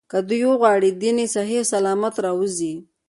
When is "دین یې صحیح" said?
1.01-1.61